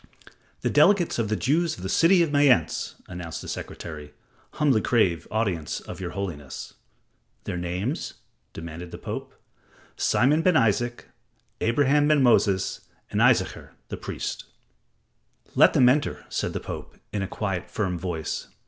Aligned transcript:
"The 0.61 0.69
delegates 0.71 1.19
of 1.19 1.29
the 1.29 1.35
Jews 1.35 1.77
of 1.77 1.83
the 1.83 1.87
city 1.87 2.23
of 2.23 2.31
Mayence," 2.31 2.95
announced 3.07 3.43
a 3.43 3.47
secretary, 3.47 4.15
"humbly 4.53 4.81
crave 4.81 5.27
audience 5.29 5.79
of 5.79 5.99
Your 5.99 6.09
Holiness." 6.09 6.73
"Their 7.43 7.55
names?" 7.57 8.15
demanded 8.51 8.89
the 8.89 8.97
Pope. 8.97 9.35
"Simon 9.97 10.41
ben 10.41 10.57
Isaac, 10.57 11.05
Abraham 11.59 12.07
ben 12.07 12.23
Moses, 12.23 12.81
and 13.11 13.21
Issachar, 13.21 13.75
the 13.89 13.95
priest." 13.97 14.45
"Let 15.53 15.73
them 15.73 15.87
enter," 15.87 16.25
said 16.29 16.53
the 16.53 16.59
Pope, 16.59 16.97
in 17.13 17.21
a 17.21 17.27
quiet, 17.27 17.69
firm 17.69 17.99
voice. 17.99 18.47